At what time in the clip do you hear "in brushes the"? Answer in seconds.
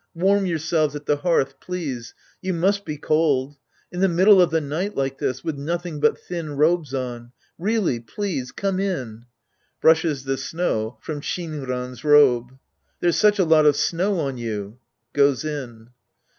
8.79-10.37